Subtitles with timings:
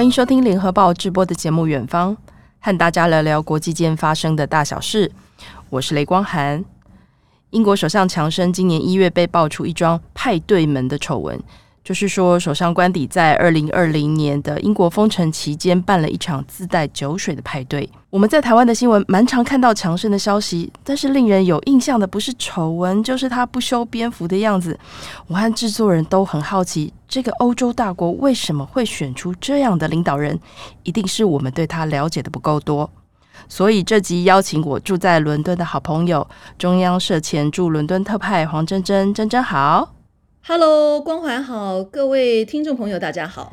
[0.00, 2.16] 欢迎收听联合报直播的节目《远方》，
[2.58, 5.12] 和大家聊聊国际间发生的大小事。
[5.68, 6.64] 我是雷光涵。
[7.50, 11.38] 英国首相强生今年一月被爆出一桩派对门的丑闻。
[11.82, 17.88] 就是说，首相官邸在二零二零年的英国封城期间办了一场自带酒水的派对。
[18.10, 24.78] 我们在台湾的新闻蛮常看到强生的消息，但是令人有印象的不是丑闻，就是他不修边幅的样子。
[25.26, 30.38] 我和制作人都很好奇，这个欧洲大国为什么会选出这样的领导人？
[30.82, 32.88] 一定是我们对他了解的不够多。
[33.48, 36.28] 所以这集邀请我住在伦敦的好朋友，
[36.58, 39.99] 中央社前驻伦敦特派黄珍珍，珍珍好。
[40.42, 43.52] Hello，光环好，各位听众朋友，大家好。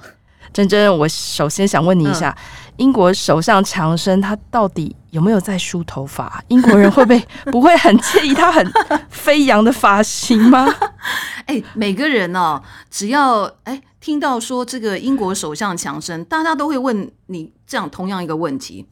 [0.54, 6.42] 珍珍，我首先想问你一下，嗯、英国首相强生他到底有没有在梳头发？
[6.48, 8.66] 英国人会不会 不会很介意他很
[9.10, 10.66] 飞扬的发型吗？
[11.46, 18.88] 哎，每个人哦，只要哎听到说这个英国首相强生，大家都会问你这样同样一个问题。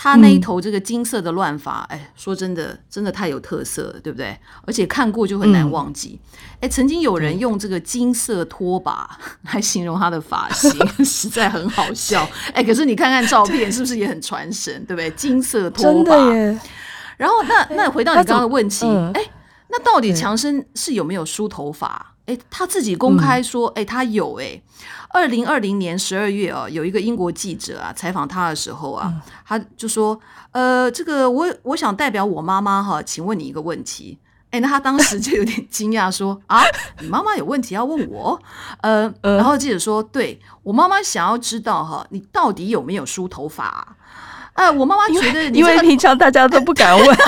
[0.00, 4.38] 他那一头这个金色的乱发，哎、嗯，说真的，真的太有特色了，对不对？
[4.64, 6.20] 而且看过就很难忘记。
[6.60, 9.18] 哎、嗯，曾经有人用这个金色拖把
[9.52, 10.70] 来形容他的发型，
[11.04, 12.24] 实在很好笑。
[12.54, 15.10] 哎，可是你看看照片，是不是也很传神，对不对？
[15.10, 16.14] 金色拖把。
[17.16, 19.30] 然后，那那回到你刚刚的问题，哎、嗯，
[19.70, 22.14] 那到底强生是有没有梳头发？
[22.28, 24.60] 哎，他自己公开说，哎，他有哎。
[25.08, 29.10] 二零二零年十二月啊，有一个英国记者啊采访他的时候啊，
[29.46, 30.20] 他就说，
[30.52, 34.18] 呃，这个我我想代表我妈妈哈，请问你一个问题。
[34.50, 36.62] 哎，那他当时就有点惊讶，说啊，
[37.00, 38.38] 你妈妈有问题要问我？
[38.82, 43.96] 呃，然后记者说，对，我妈妈想要知道哈，你到底有没有梳头发？
[44.58, 47.16] 呃，我妈妈觉得你、这个，因为平常大家都不敢问。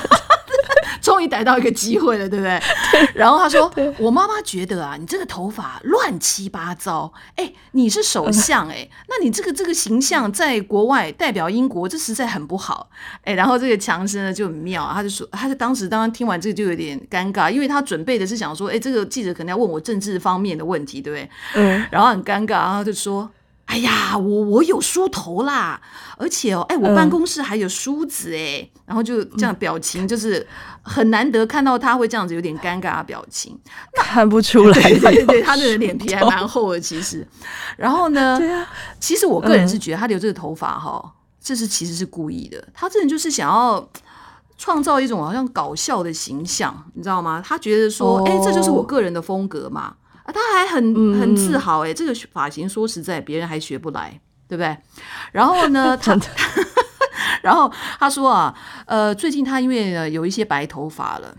[1.00, 2.60] 终于逮到一个机会了，对不对？
[2.92, 7.10] 对，然后他说：“我妈妈觉得啊，你这个头发乱七八糟。
[7.36, 12.90] 哎，你是首相哎，那你这个这个形象在国外代表英国，这实在很不好。
[13.24, 21.30] 哎，然后这个强生呢就很妙，他就说，他就当时当然听完这个就有点尴尬，因为他准备的是想说，哎，这个记者可能要问我政治方面的问题，对不对？
[21.54, 23.30] 嗯，然后很尴尬，然后就说。”
[23.70, 25.80] 哎呀，我我有梳头啦，
[26.16, 30.44] 而且哦，哎，我办公室还有梳子哎，嗯、然后就这样表情，就是
[30.82, 33.56] 很难得看到他会这样子有点尴尬的表情，
[33.94, 37.24] 看不出来， 对对对，他的脸皮还蛮厚的其实。
[37.76, 41.10] 然后呢，对啊，其实我个人是觉得他留这个头发哈，嗯、
[41.40, 43.88] 这是其实是故意的，他这人就是想要
[44.58, 47.40] 创造一种好像搞笑的形象，你知道吗？
[47.46, 49.94] 他觉得说，哎、哦，这就是我个人的风格嘛。
[50.32, 54.76] 他还很很自豪哎，这个发型说实在，别人还学不来，对不对？
[55.32, 56.18] 然后呢， 他，
[57.42, 58.54] 然后他说啊，
[58.86, 61.36] 呃，最近他因为有一些白头发了，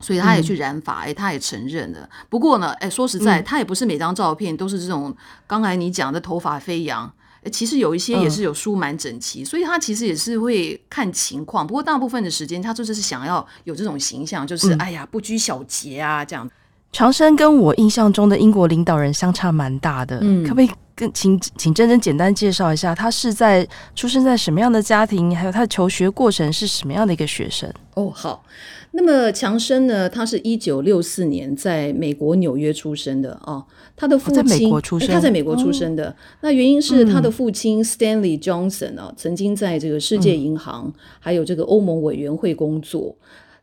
[0.00, 2.08] 所以他也去染发，哎，他也承认了。
[2.28, 5.14] 不过呢，哎，说实在，他也不是每张照片都是这种
[5.46, 7.10] 刚才你讲的头发飞扬，
[7.52, 11.66] 其实有一些也是有梳蛮整齐，所以他其实也是会看情况。
[11.66, 16.50] 不过大部分的时间，他就是想要有这种形象，就是哎呀，不拘小节啊，这样。
[16.94, 23.66] 强生跟我印象中的英国领导人相差蛮大的，嗯，可不可以跟请请珍珍简单介绍一下，他是在
[23.96, 27.68] 出生在什么样的家庭，还有他的求学过程是什么样的一个学生？
[27.94, 28.44] 哦，好，
[28.92, 33.64] 那么强生呢，他是一九六四年在美国纽约出生的哦，
[33.96, 43.16] 他的父亲、哦、在美国出生，他在美国出生的，哦、那原因是他的父亲 Stanley Johnson 啊，嗯、曾经在这个世界银行、嗯、还有这个欧盟委员会工作。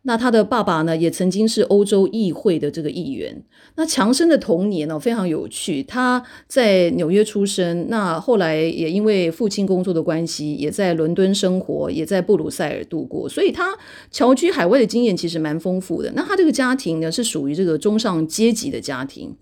[0.04, 3.44] 那他的爸爸呢，也曾经是欧洲议会的这个议员。
[3.76, 5.84] 那强生的童年呢，非常有趣。
[5.84, 13.30] 他在纽约出生，那后来也因为父亲工作的关系，也在伦敦生活，也在布鲁塞尔度过。
[13.30, 13.78] 所以他
[14.10, 16.12] 侨居海外的经验其实蛮丰富的。
[16.16, 19.36] 那他这个家庭呢，是属于这个中上阶级的家庭。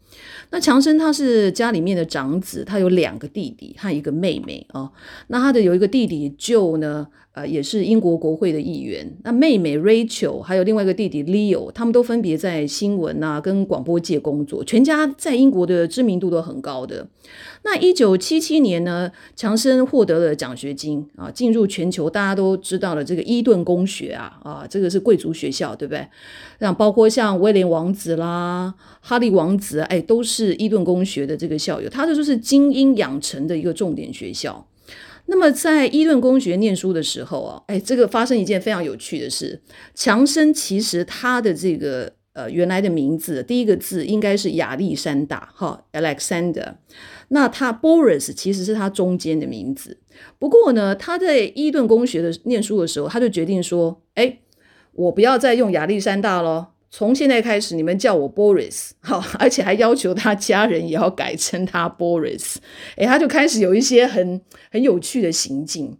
[0.51, 4.89] 那强生他是家里面的长子，他有两个弟弟和一个妹妹啊。
[5.27, 9.15] 那他的有一个弟弟就呢，呃，也是英国国会的议员。
[9.23, 17.07] 那妹妹 Rachel 还有另外一个弟弟 Leo，他们都分别在新闻啊跟广播界工作，全家在英国的知名度都很高的。
[17.63, 26.07] 那一九七七年呢，强生获得了奖学金啊，进入全球大家都知道的这个伊顿公学啊啊，这个是贵族学校，对不对？
[26.59, 34.67] 像包括像威廉王子啦、哈利王子，哎，都是伊顿公学的这个校友，他这就是精英养成的一个重点学校。
[35.27, 39.61] 那么在伊顿公学念书的时候啊，哎，这个发生一件非常有趣的事。
[39.93, 46.77] 强生其实他的这个呃原来的名字第一个字应该是亚历山大哈，Alexander。
[47.27, 49.99] 那他 Boris 其实是他中间的名字。
[50.39, 54.39] 不过呢，他在伊顿公学的念书的时候，他就决定说，哎，
[54.99, 62.57] 我不要再用亚历山大了，从现在开始，你们叫我 Boris，好，而且还要求他家人也要改称他 Boris。
[62.97, 65.97] 哎，他就开始有一些很很有趣的行径。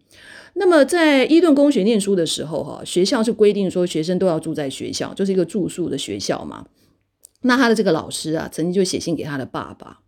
[0.55, 6.65] 那么在伊顿公学念书的时候，哈，学校是规定说学生都要住在学校，就是一个住宿的学校嘛。
[7.43, 9.99] 那他的这个老师啊，曾经就写信给他的爸爸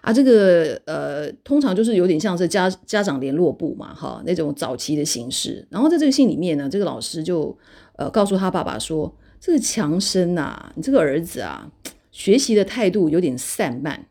[0.00, 5.64] 啊，这个呃，通常就是有点像是家家长联络部嘛，哈，那种早期的形式。
[5.70, 7.56] 然后在这个信里面呢，这个老师就
[7.96, 11.70] 呃告诉他爸爸说，这个强生啊，你这个儿子啊，
[12.10, 14.06] 学习的态度有点散漫。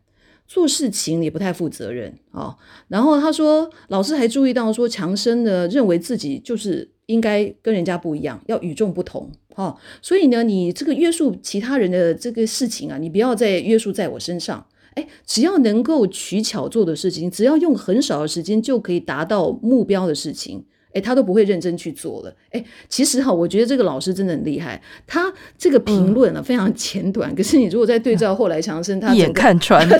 [0.46, 2.58] 做事情也不太负责任啊、哦，
[2.90, 14.64] 然后他说，老师还注意到说，强生呢认为自己就是应该跟人家不一样，要与众不同啊、哦，所以呢，你这个约束其他人的这个事情啊，你不要再约束在我身上，
[14.94, 20.66] 哎，只要能够取巧做的事情，只要用很少的时间就可以达到目标的事情。
[20.94, 22.34] 诶，他都不会认真去做了。
[22.52, 24.82] 诶，其实哈，我觉得这个老师真的很厉害。
[25.06, 27.36] 他这个评论啊，非常简短，嗯。
[27.36, 30.00] 可是你如果再对照后来强生，他一眼看穿， 对，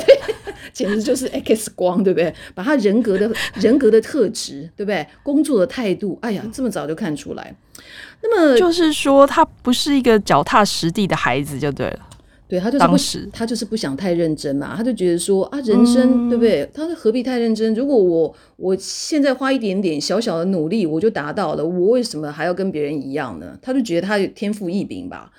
[0.72, 2.34] 简直就是 X 光，对不对？
[2.54, 5.06] 把他人格的人格的特质，对不对？
[5.24, 7.56] 工作的态度，哎呀，这么早就看出来。
[8.22, 12.00] 那么就是说，他不是一个脚踏实地的孩子，就对了。
[12.54, 16.70] 对，他就是不，他就是不想太认真嘛，他就觉得说啊，人生、嗯、对不对？
[16.72, 17.74] 他说何必太认真？
[17.74, 23.58] 如果我我现在花一点点小小的努力，我就达到了，我为什么还要跟别人一样呢？
[23.60, 25.32] 他就觉得他有天赋异禀吧。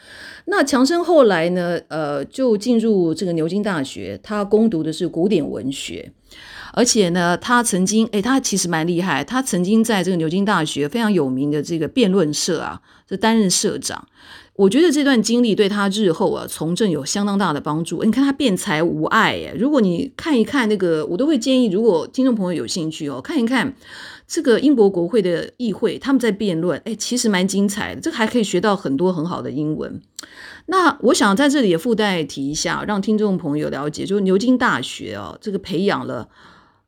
[0.46, 1.78] 那强生后来呢？
[1.86, 6.10] 呃，就进入这个牛津大学，他攻读的是古典文学，
[6.72, 14.08] 而且呢，他曾经诶，他其实蛮厉害，他曾经在这个牛津大学非常有名的这个辩论社啊，就担任社长。
[14.56, 18.04] 我觉得这段经历对他日后啊从政有相当大的帮助。
[18.04, 23.74] 你看他辩才无碍耶，如果你看一看那个，我都会建议，如果听众朋友有兴趣哦，看一看
[24.28, 30.00] 这个英国国会的议会，他们在辩论，哎，其实蛮精彩的，这个还可以学到很多很好的英文。
[30.66, 36.28] 那我想在这里也附带提一下，让听众朋友了解，就是牛津大学哦，这个培养了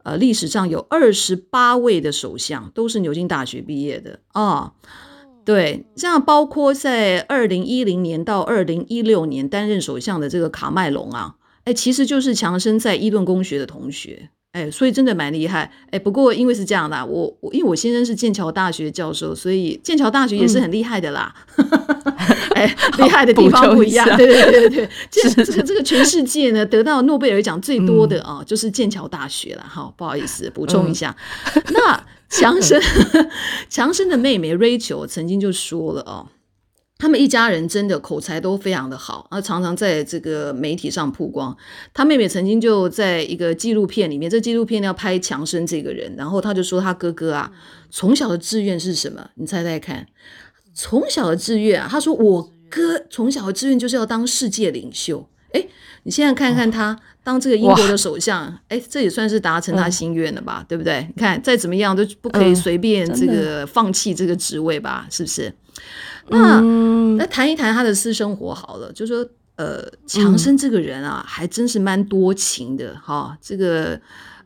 [0.04, 4.74] 呃历史上有二十八位的首相都是牛津大学毕业的啊。
[5.46, 21.32] 对，像包括在二零一零年到二零一六年担任首相的这个卡麦隆啊，哎，其实就是强生在伊顿公学的同学，哎，所以真的蛮厉害，哎，不过因为是这样的，我我因为我先生是剑桥大学教授，所以剑桥大学也是很厉害的啦，
[22.56, 22.66] 哎、
[22.98, 31.14] 嗯，厉害的地方不一样，对对对对，这 这个这个全世界呢得到诺贝尔奖最多的啊，就是剑桥大学了，好，不好意思，补充一下，
[31.54, 32.04] 嗯、那。
[32.30, 32.80] 强生，
[33.70, 36.28] 强生的妹妹 Rachel 曾经就说了哦，
[36.98, 41.56] 他们一家人真的口才都非常的好，啊，常常在这个媒体上曝光。
[41.94, 47.52] 他妹妹曾经就在一个纪录片里面，这纪录片要拍强生这个人，然后他就说他哥哥啊，
[47.90, 49.30] 从小的志愿是什么？
[49.34, 50.06] 你猜猜看，
[50.74, 55.28] 从小的志愿啊，他说我哥从小的志愿就是要当世界领袖。
[55.56, 55.68] 诶，
[56.04, 56.98] 你现在看看他。
[57.26, 61.04] 当这个英国的首相，哎，这也算是达成他心愿了吧，嗯、对不对？
[61.16, 65.52] 你看，再怎么样都不可以随便这个放弃这个职位吧，嗯、是不是？
[66.28, 69.26] 那、嗯、那谈一谈他的私生活好了，就说，
[69.56, 74.00] 呃，强生这个人啊，嗯、还真是蛮多情的哈、哦，这个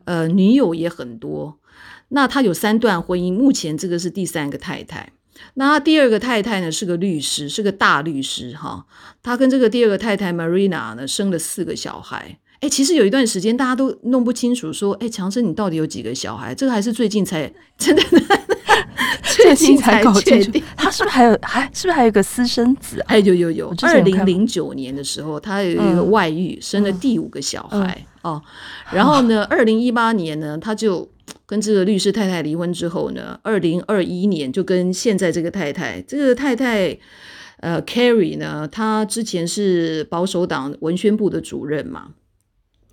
[0.05, 1.59] 呃，女友也很多。
[2.07, 5.13] 那他有三段婚姻，目前这个是第三个太太。
[5.55, 8.85] 那他第二个太太呢，是个律师，是个大律师哈。
[9.23, 12.37] 他跟这个第二个太太 Marina 呢，生了四个小孩。
[12.61, 16.53] 哎，其实有一段时间大家都弄不清楚，说，哎，强生你到底有几个小孩？
[16.53, 18.03] 这个还是最近才真的，
[19.23, 20.51] 最近才搞清楚。
[20.77, 23.05] 他是不是还有还是不是还有一个私生子啊？
[23.07, 23.73] 哎，有有有。
[23.81, 28.41] 二零零九年的时候，他有一个外遇，嗯、生了第五个小孩、嗯、哦。
[28.91, 31.09] 然后呢，二零一八年呢，他就
[31.51, 36.97] 跟这个律师太太离婚之后呢，二零二一年就跟现在这个太太，这个太太
[37.57, 42.11] 呃 Carrie 呢，她之前是保守党文宣部的主任嘛。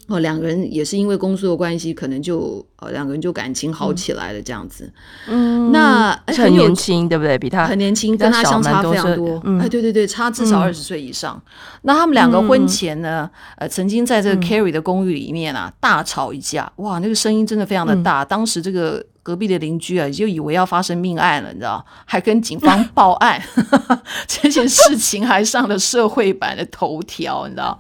[0.09, 4.91] 哦，两个人也是因为工作的关系，可能就呃两个人就感情好起来了这样子。
[5.29, 7.38] 嗯，那很年轻，对不对？
[7.38, 9.41] 比他很年轻，跟他相差非常多。
[9.45, 11.35] 嗯、哎，对对对，差至少二十岁以上。
[11.37, 18.23] 嗯、那他们两个婚前呢，呃，曾经在这个 Carrie 的公寓里面啊、嗯、大吵一架，哇，那个声音真的非常的大。
[18.23, 19.05] 嗯、当时这个。
[19.28, 23.38] 隔壁的邻居啊，就以为要发生命案了，你知道，还跟警方报案，
[24.26, 27.78] 这件事情还上了社会版的头条，你知道？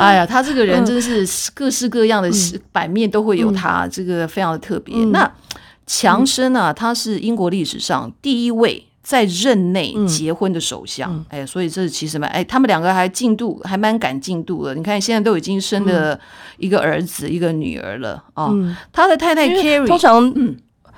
[0.00, 2.30] 哎呀，他这个人真是各式各样的
[2.72, 4.94] 版面都会有他，嗯、这个非常的特别。
[4.96, 5.30] 嗯、那
[5.86, 8.86] 强生啊，他是英国历史上第一位。
[9.06, 14.74] 在任内结婚的首相，嗯、哎，所以这其实蛮哎，他们两个还进度还蛮赶进度的。
[14.74, 16.18] 你看现在都已经生了
[16.56, 18.52] 一个儿子，嗯、一个女儿了啊。
[18.92, 20.56] 他的太太 Carrie 通常，嗯，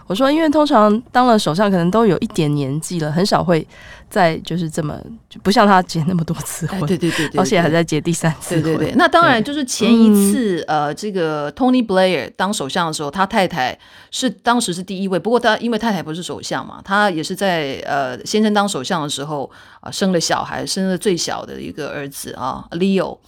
[0.08, 3.64] 我说，因为通常当了首相，可能都有一点年纪了，很少会
[4.08, 4.98] 再就是这么
[5.28, 8.62] 就不像他结那么多次婚，对对对对，而且还在结第三次婚。
[8.62, 13.78] 对对对，那当然就是前一次呃，这个 Tony Blair 当首相的时候，他太太
[14.10, 19.50] 是当时是第一位，不过他因为太太不是首相嘛，他也是在呃先生当首相的时候
[19.80, 23.18] 啊生了小孩，生了最小的一个儿子啊 Leo。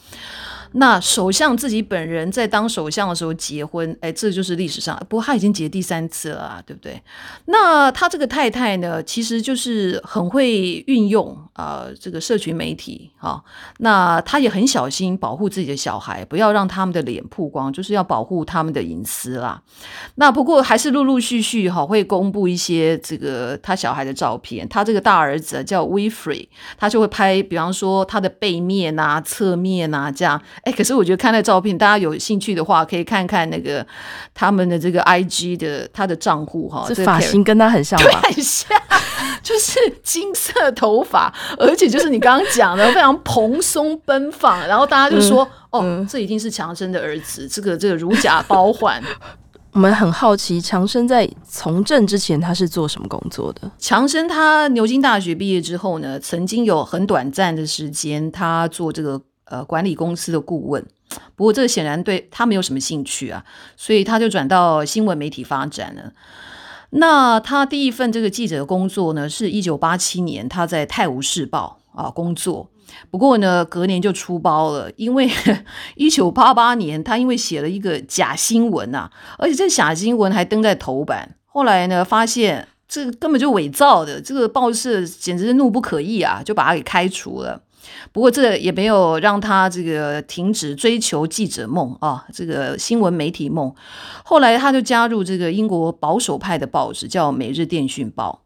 [0.73, 4.97] 那首相自己本人在当首相的时候结婚，哎，这就是历史上。
[5.09, 7.03] 不过他已经结第三次了啊，对不对？
[7.47, 13.43] 那他这个太太呢，其实就是很会运用啊、这个社群媒体啊。
[13.79, 19.61] 那他也很小心保护自己的小孩，不要让他们的脸曝光，就是要保护他们的隐私啦。
[20.15, 24.69] 那不过还是陆陆续续哈会公布一些这个他小孩的照片。
[24.69, 26.49] 他这个大儿子叫 Winfrey，
[26.79, 30.41] 他就会拍，比方说他的背面啊、侧面啊这样。
[30.63, 33.87] 哎，可是我觉得看那照片，大家有兴趣的话，可以看看那个
[34.35, 38.21] 他们的这个 I G 的他的账户哈，这发型跟他很像吧？
[38.29, 38.79] 很像，
[39.43, 49.03] 就是金色头发，而且就是你刚刚讲的非常蓬松奔放，然后大家就说、嗯、哦，这一定是强生的儿子，这个这个如假包换。
[49.73, 53.71] 我们很好奇，强生在从政之前他是做什么工作的？
[53.79, 59.23] 强生他牛津大学毕业之后呢，曾经有很短暂的时间，他做这个。
[59.51, 60.87] 呃，管理公司的顾问，
[61.37, 63.45] 不过这显然对他没有什么兴趣啊，
[63.77, 66.13] 所以他就转到新闻媒体发展了。
[66.91, 72.71] 那他第一份这个记者的工作呢，是一九八七年他在《泰晤士报》啊工作。
[73.11, 75.31] 不过呢，隔年就出包了，因为
[75.95, 81.37] 一九八八年他因为写了一个假新闻啊，而且这假新闻还登在头版。
[81.47, 87.63] 后来呢，发现这根本就伪造的，这个报社简直是怒不可遏啊，就把他给开除了。
[88.13, 93.75] 不过这也没有让他这个停止追求记者梦啊，这个新闻媒体梦。
[94.25, 98.43] 后来他就加入这个英国保守派的报纸，叫《每日电讯报》。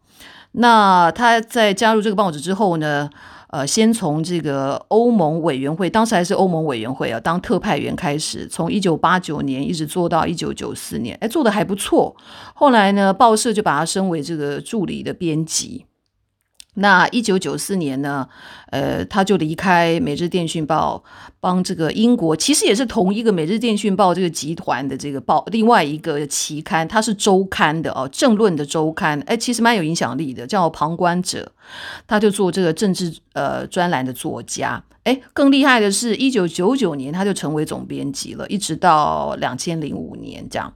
[0.52, 3.10] 那他在加入这个报纸之后呢，
[3.48, 12.14] 呃，先从这个欧盟委员会，当时还是欧盟委员会啊，当特派员开始，从一九八九年一直做到一九九四年，哎，做得还不错。
[12.54, 15.86] 后来呢，报社就把他升为这个助理的编辑。
[16.74, 18.28] 那一九九四年呢，
[18.70, 21.02] 呃，他就离开《每日电讯报》，
[21.38, 31.52] 帮这个英国，其实也是同一个《每日电讯报》这个集团的这个报，另外一个期刊，它是周刊的哦，政论的周刊，哎，其实蛮有影响力的，叫《旁观者》，
[32.08, 34.82] 他就做这个政治呃专栏的作家。
[35.04, 40.72] 哎，更厉害的是，一九九九年他就成为总编辑了，一直到两千零五年这样。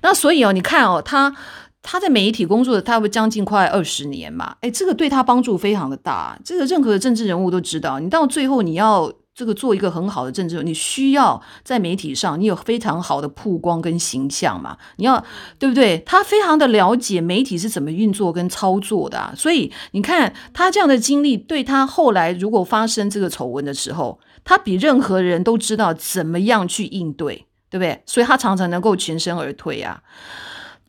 [0.00, 1.34] 那所以哦，你看哦，他。
[1.82, 4.56] 他在媒体工作的，他会将近快二十年嘛？
[4.60, 6.38] 哎，这个对他帮助非常的大。
[6.44, 14.76] 这个任何的政治人物都知道，你到最后你要这个做一个很好的政治人物，你需要在媒体上你有非常好的曝光跟形象嘛？
[14.96, 15.24] 你要
[15.58, 15.98] 对不对？
[16.06, 28.02] 他非常的了解媒体是怎么运作跟操作的，所以你看他这样的经历，对他后来如果发生这个丑闻的时候，他比任何人都知道怎么样去应对，对不对？
[28.06, 30.00] 所以他常常能够全身而退啊。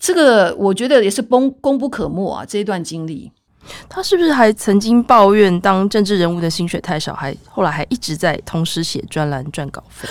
[0.04, 2.44] 这个我觉得也是功功不可没啊！
[2.46, 3.32] 这一段经历，
[3.88, 10.10] 他是不是还曾经抱怨当政治人物的薪水太少，还后来还一直在同时写专栏赚稿费？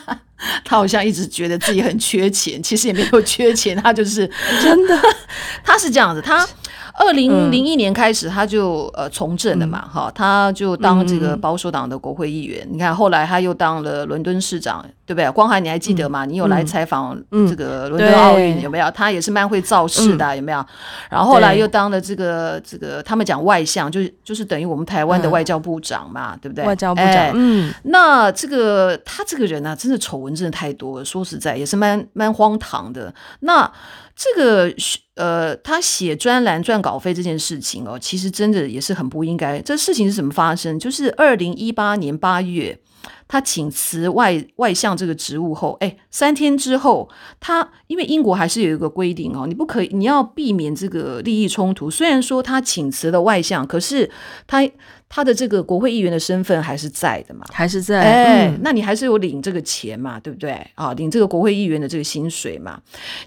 [0.64, 4.26] 他好像一直觉得自己很缺钱，其实也没有缺钱，他就是
[4.62, 4.98] 真的，
[5.62, 6.48] 他是这样子，他。
[6.96, 12.64] 二零零一年开始，他就呃从政了嘛，哈、嗯，他就当这个保守党的国会议员。
[12.66, 15.28] 嗯、你看，后来他又当了伦敦市长，对不对？
[15.32, 16.24] 光海，你还记得吗？
[16.24, 18.88] 嗯、你有来采访这个伦敦奥运有没有？
[18.92, 20.60] 他也是蛮会造势的，有没有？
[20.60, 20.66] 嗯、
[21.10, 26.64] 然后后来又当了这个这个，他们讲外相，就是就是等于我们台湾的外交部长嘛，嗯、对不对？
[26.64, 33.12] 外交部长，哎、嗯，那这个他这个人呢、啊，真的丑闻真的太多了，说实在也是蛮蛮荒唐的。
[33.40, 33.68] 那。
[34.16, 34.74] 这个
[35.16, 39.60] 呃，他写专栏赚稿费这件事情哦，其实真的也是很不应该。
[39.60, 40.78] 这事情是怎么发生？
[40.78, 42.78] 就是二零一八年八月，
[43.26, 47.08] 他请辞外外相这个职务后，哎，三天之后，
[47.40, 51.90] 他因为英国还是有一个规定哦，你不可以，你要避免这个利益冲突。
[51.90, 54.10] 虽然说他请辞了外相，可是
[54.46, 54.68] 他。
[55.08, 57.44] 他的这个国会议员的身份还是在的嘛？
[57.52, 58.00] 还是在？
[58.02, 60.18] 哎，嗯、那你还是有领这个钱嘛？
[60.18, 60.66] 对不对？
[60.74, 62.80] 啊，领这个国会议员的这个薪水嘛？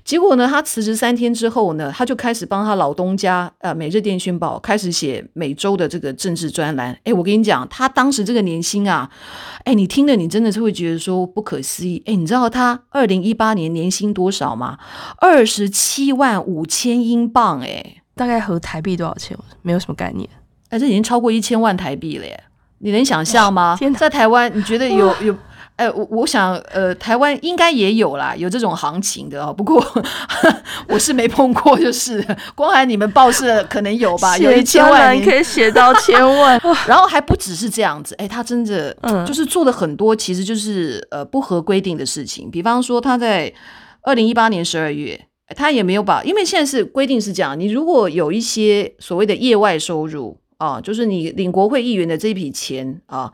[0.03, 6.98] 结果呢，他辞职三天之后呢，他就开始帮他老东家呃《每日电讯报》开始写每周的这个政治专栏。
[7.05, 9.10] 哎，我跟你讲，他当时这个年薪啊，
[9.63, 12.03] 哎，你听了你真的是会觉得说不可思议。
[12.05, 14.77] 哎，你知道他二零一八年年薪多少吗？
[15.19, 19.38] 二十七万五千英镑，哎，大概合台币多少钱？
[19.62, 20.27] 没有什么概念。
[20.70, 22.44] 哎，这已经超过一千万台币了耶！
[22.80, 23.78] 你能想象吗？
[23.98, 25.36] 在台湾，你觉得有有
[25.78, 29.54] 哎，我我想，呃，台湾应该也有啦，有这种行情的哦。
[29.54, 29.84] 不过
[30.90, 32.24] 我是没碰过，就是
[32.56, 38.96] 光喊你们报社可能有吧，有一千万可以写到千万， 然后还不只是这样子，哎，他真的
[39.26, 42.50] 就是做了很多，其实就是呃不合规定的事情。
[42.50, 43.54] 比方说，他在
[44.02, 53.34] 二零一八年十二月，他也没有把，因为现在是规定是这样，你如果有一些所谓的业外收入啊，就是你领国会议员的这一笔钱啊。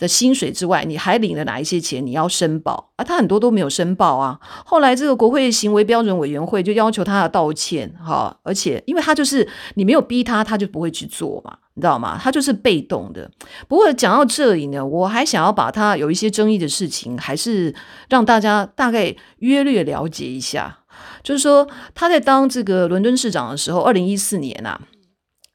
[0.00, 2.06] 的薪水之外，你还领了哪一些钱？
[2.06, 3.04] 你要申报啊？
[3.04, 4.40] 他很多都没有申报啊。
[4.64, 12.18] 后来这个国会行为标准委员会就要求他道歉，哈，而且因为他就是你没有逼他，他就不会去做嘛，你知道吗？
[12.18, 13.30] 他就是被动的。
[13.68, 17.74] 不过讲到这里呢，我还想要把他有一些争议的事情，还是
[18.08, 20.78] 让大家大概约略了解一下。
[21.22, 24.80] 就是说他在当这个伦敦市长的时候，二零一四年啊。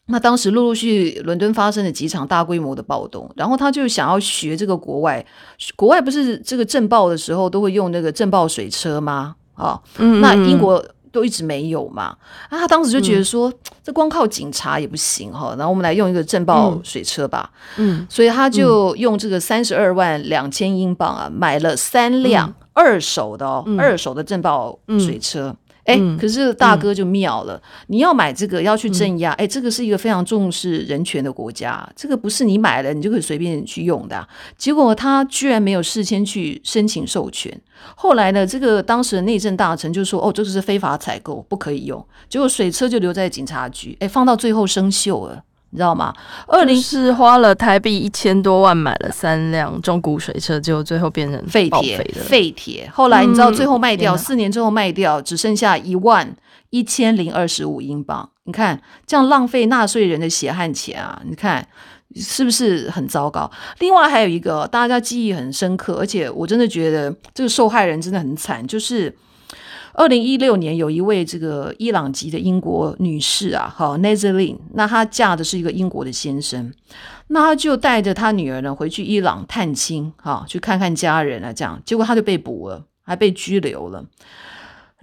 [0.08, 5.26] 那当时陆陆续续伦敦发生了几场大规模的暴动，然后他就想要学这个国外，
[5.76, 9.36] 国外不是这个镇暴的时候都会用那个镇暴水车吗？
[9.56, 12.16] 啊、嗯，那英国都一直没有嘛。
[12.50, 17.50] 啊他当时就觉得说，嗯、这光靠警察也不行哈，然后我们来用一个镇暴水车吧。
[17.78, 25.56] 嗯，所以他就用这个三十二万两千英镑啊，买了三辆二手的哦，嗯、二手的镇暴水车。
[25.86, 34.28] 嗯哎，可是大哥就妙了，嗯、你要买这个要去镇压，哎、嗯，这个是一个非常重视人权的国家，这个不是你买了你就可以随便去用的、啊。
[34.58, 37.56] 结果他居然没有事先去申请授权，
[37.96, 42.04] 后来呢，这个当时的内政大臣就说，哦，这个是非法采购，不可以用。
[42.28, 45.44] 结果水车就留在警察局，哎，放到最后生锈了。
[45.76, 46.14] 你知道吗？
[46.48, 51.98] 二零是花了台币一千多万买了三辆中古水车，结果最后变成废铁。
[52.14, 52.90] 废铁。
[52.94, 56.34] 后来你知道最后卖掉，四、嗯、年之后卖掉，只剩下一万
[56.70, 58.30] 一千零二十五英镑。
[58.46, 61.22] 你看这样浪费纳税人的血汗钱啊！
[61.26, 61.68] 你看
[62.16, 63.52] 是不是很糟糕？
[63.80, 69.14] 另外还有一个大家记忆很深刻，而且我真的觉得这个受害人真的很惨，就是。
[69.98, 76.74] 二零一六年，有一位这个伊朗籍的英国女士啊，好 Nazanin，那她嫁的是一个英国的先生，
[77.28, 84.04] 那她就带着她女儿呢回去伊朗探亲，哈，去看看家人啊，这样，结果她就被捕了，还被拘留了。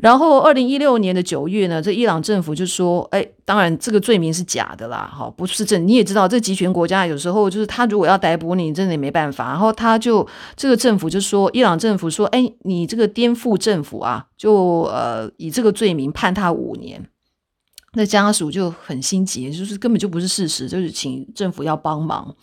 [0.03, 5.87] 然后，二零一六年的九月呢，这伊朗政府就说：“哎，当然这个罪名是假的啦，哈，不是真。
[5.87, 9.51] 你也知道，这集权国家有时候就是他如果要逮捕你，真的也没办法。
[9.51, 17.07] 然后他就这个政府就说，伊朗政府说：哎，你这个颠覆政府啊，就呃以这个罪名判他五年。”
[17.95, 22.35] 那家属就很心急，就是根本就不是事实，就是请政府要帮忙。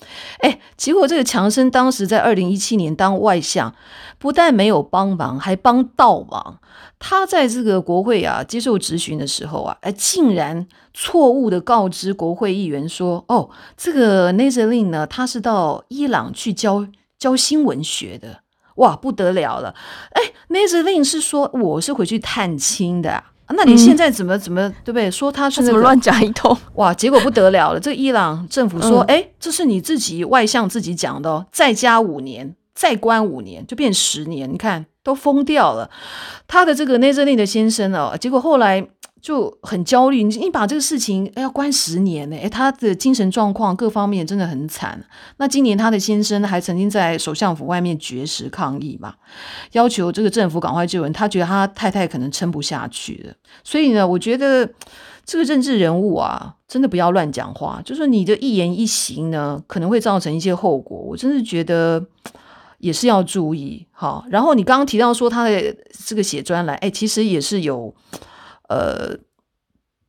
[0.41, 3.73] 哎，结果这个强生当时在二零一七年当外相，
[4.19, 6.59] 不但没有帮忙，还帮倒忙。
[6.99, 18.41] 他在这个国会啊接受质询的时候啊，哎，竟然错误的告知国会议员说：“哦，这个 Nazanin 呢，他是到伊朗去教教新闻学的。”
[18.75, 19.75] 哇，不得了了！
[20.11, 23.23] 哎，Nazanin 是说我是回去探亲的。
[23.55, 25.09] 那你现在怎么怎么、嗯、对不对？
[25.09, 26.55] 说他是、怎么乱讲一通？
[26.75, 27.79] 哇，结果不得了了！
[27.79, 34.51] 这个伊朗政府说：“哎、嗯，这是你自己外向自己讲的哦，再加五年，再关五年，就变十年。
[34.51, 35.89] 你看都疯掉了。”
[36.47, 38.87] 他的这个内政令的先生哦，结果后来。
[39.21, 42.37] 就很焦虑，你你把这个事情要关十年呢？
[42.37, 45.03] 诶，他的精神状况各方面真的很惨。
[45.37, 49.15] 那今年他的先生还曾经在首相府外面绝食抗议嘛，
[49.73, 51.11] 要求这个政府赶快救人。
[51.11, 53.33] 他觉得他太太可能撑不下去了。
[53.63, 54.69] 所以呢，我觉得
[55.25, 60.97] 这个政治人物啊，真的不要乱讲话，就是你的一言一行呢，可能会造成一些后果。
[60.97, 62.05] 我真的觉得
[62.77, 63.85] 也是要注意。
[63.91, 67.93] 好，然后你刚刚提到说他的这个写专栏，诶，其实也是有。
[68.69, 69.17] 呃，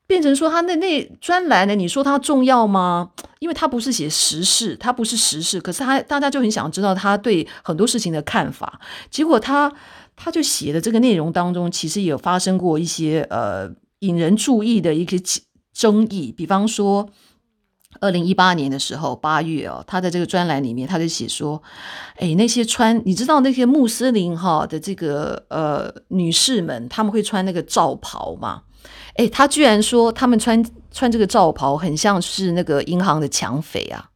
[0.06, 1.74] 变成说他那那专栏呢？
[1.74, 3.10] 你说它重要吗？
[3.40, 8.80] 因为他不是写时事，他不是时事，可是他大家就很想知道他对很多事情的看法。
[9.10, 9.72] 结果他
[10.14, 13.70] 他就写的这个内容当中，其实也有发生过一些呃
[14.00, 15.18] 引人注意的一些
[15.72, 16.30] 争议。
[16.36, 17.08] 比方说，
[17.98, 21.60] 二零一八年的时候八月哦，他在这个专栏里面，他就写说，
[22.16, 28.62] 哎，那些穿你知道那些穆斯林哈的这个呃女士们，他们会穿那个罩袍嘛？
[29.16, 34.10] 哎，他居然说他们穿穿这个罩袍很像是那个银行的抢匪啊，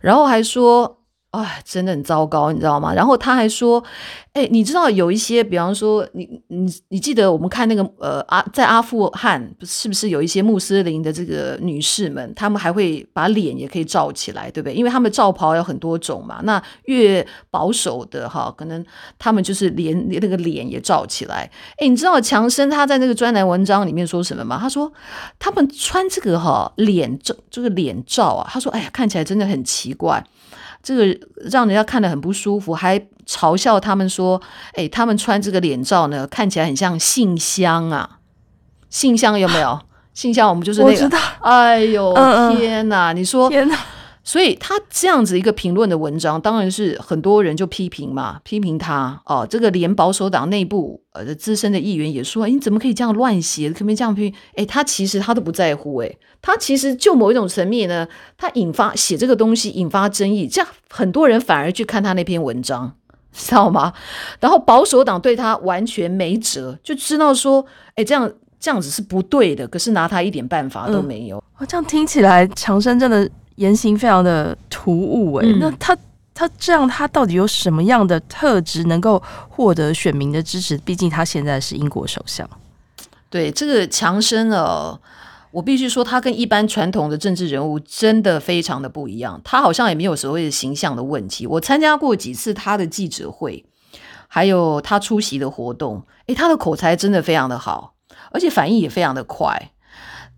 [0.00, 0.98] 然后还说。
[1.32, 2.92] 哎，真的很糟糕，你知道吗？
[2.92, 3.82] 然后他还说，
[4.34, 14.74] 哎，你知道有一些，比方说，你你你记得我们看那个呃阿在阿富汗，是不是有一些穆斯林的这个女士们，她们还会把脸也可以罩起来，对不对？
[14.74, 16.40] 因为他们罩袍有很多种嘛。
[16.44, 18.84] 那越保守的哈，可能
[19.18, 21.50] 他们就是连那个脸也罩起来。
[21.78, 24.58] 哎，你知道强生他在那个专栏文章里面说什么吗？
[24.60, 24.92] 他说
[25.38, 30.22] 他们穿这个哈脸罩这个脸罩啊，他说哎呀，看起来真的很奇怪。
[30.82, 31.06] 这个
[31.50, 34.40] 让人家看得很不舒服，还嘲笑他们说
[34.74, 38.18] ：“哎，他们穿这个脸罩呢，看起来很像信箱啊，
[38.90, 39.78] 信箱有没有？
[40.12, 41.18] 信箱我们就是那个。”我知道。
[41.40, 43.12] 哎呦，嗯、天哪！
[43.12, 43.78] 你说，天哪！
[44.24, 49.44] 所以他这样子一个评论的文章，当然是很多人就批评嘛，批评他哦。
[49.48, 53.68] 这个连保守党内部呃的资深的议员也说：“你怎么可以这样乱写？
[53.70, 55.96] 可不可以这样批评？”哎，他其实他都不在乎。
[55.96, 58.06] 哎，他其实就某一种层面呢，
[58.38, 62.94] 他引发写这个东西引发争议，这样很多人反而去看他那篇文章，
[63.34, 63.92] 知道吗？
[64.38, 71.38] 然后保守党对他完全没辙，就知道说：“哎，这样这样子是不对的。”可是拿他一点办法都没有。
[71.38, 73.28] 哦、嗯，这样听起来，强生真的。
[73.56, 75.96] 言行非常的突兀哎、欸，嗯、那他
[76.34, 80.76] 他这样，他到底有什么样的特质能够获得选民的支持？
[80.78, 82.48] 毕竟他现在是英国首相。
[83.28, 85.00] 对这个强生哦，
[85.50, 89.40] 我必须说，他跟一般传统的政治人物真的非常的不一样。
[89.44, 91.46] 他好像也没有所谓的形象的问题。
[91.46, 93.64] 我参加过几次他的记者会，
[94.28, 97.94] 还有他出席的活动，诶，他的口才真的非常的好，
[98.30, 99.71] 而且反应也非常的快。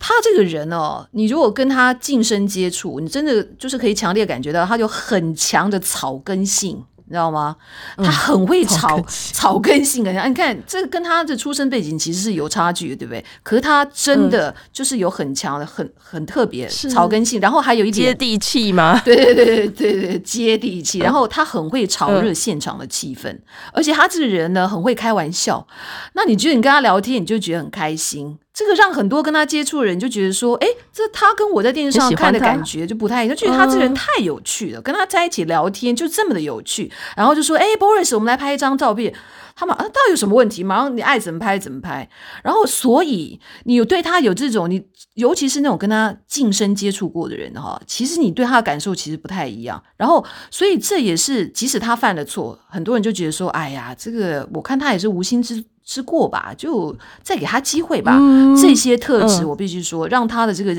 [0.07, 6.85] 他这个人哦，你如果跟他近身接触，你真的就是可以强烈感觉到，他有很强的草根性。
[7.07, 7.57] 你知道吗？
[7.99, 13.25] 他很会草、嗯、草根性的，你看这个跟他的出生背景其实是有差距的，对不对？
[13.43, 19.01] 可是他真的就是有很强的、很很特别草根性，然后还有一点接地气吗？
[19.05, 20.99] 对对对对对对，接地气。
[20.99, 23.43] 然后他很会炒热现场的气氛，嗯、
[23.75, 25.67] 而且他这个人呢很会开玩笑。
[26.15, 28.39] 那你觉得你跟他聊天，你就觉得很开心。
[28.55, 36.91] 这个让很多跟他接触的人就觉得说，哎，这他跟我在电视上看的感觉就不太一样，就觉得他这个人太有趣了，跟他在一起聊天就这么的有趣。
[37.17, 39.13] 然后就说，哎，Boris，我们来拍一张照片。
[39.57, 40.65] 他们啊，到底有什么问题？
[40.65, 42.09] 马上你爱怎么拍怎么拍。
[42.43, 49.81] 然后，所以你有对他有这种，你尤其是那种跟他近身接触过的人哈，其实你对他的感受其实不太一样。
[49.97, 55.65] 然后，所以这也是，即使他犯了错，很多人就觉得说，哎呀，这个我看他也是无心之。
[55.85, 58.17] 之过吧，就再给他机会吧。
[58.19, 60.75] 嗯、这些特质，我必须说，嗯、让他的这个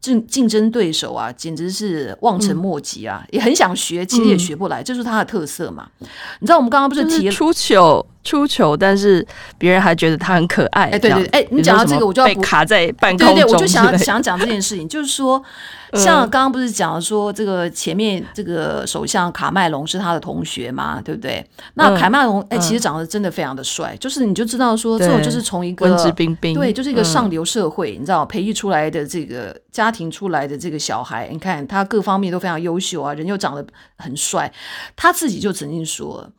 [0.00, 3.22] 竞竞争对手啊，简直是望尘莫及啊！
[3.24, 5.88] 嗯、也很想学，其实也学不来，这、嗯、是他的特色嘛。
[5.98, 8.06] 你知道我们刚刚不是提了出糗？
[8.22, 9.26] 出糗，但是
[9.58, 10.84] 别人还觉得他很可爱。
[10.90, 13.34] 哎，对对，哎，你讲到这个，我就要被卡在半空中。
[13.34, 15.42] 对对，我就想想讲这件事情，就是说，
[15.94, 21.44] 像刚刚不是讲说，这个前面这个首相卡麦隆是他的同学嘛，对不对？
[21.74, 33.66] 那卡麦隆哎，其实长得真的非常的帅，就是你就知道说，这种就是从一个文质彬彬，对，就是一个上流社会，你知道培育出来的这个家庭出来的这个小孩，你看他各方面都非常优秀啊，人又长得
[33.98, 34.52] 很帅，
[34.94, 36.30] 他自己就曾经说。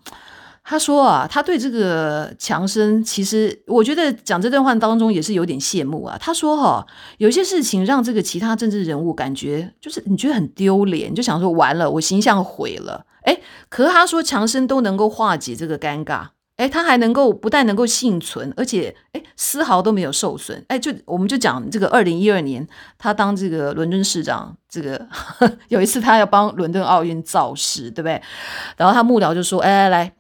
[0.63, 6.15] 他说啊，他对这个强生，其实我觉得讲这段话当中也是有点羡慕啊。
[6.19, 6.86] 他说哈、
[7.17, 13.06] 有些事情让这个其他政治人物感觉就是你觉得很丢脸，就想说完了，我形象毁了。
[13.26, 20.63] 诶，可是他说强生都能够化解这个尴尬，诶，他还能够不但能够幸存，而且诶丝毫都没有受损。
[20.69, 22.65] 诶，就我们就讲这个二零一二年
[22.97, 25.08] 他当这个伦敦市长，这个
[25.69, 28.21] 有一次他要帮伦敦奥运造势，对不对？
[28.78, 30.13] 然后他幕僚就说，哎来来。